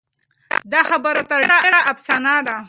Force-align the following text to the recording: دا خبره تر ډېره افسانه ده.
دا 0.71 0.81
خبره 0.89 1.21
تر 1.29 1.41
ډېره 1.49 1.79
افسانه 1.91 2.35
ده. 2.47 2.57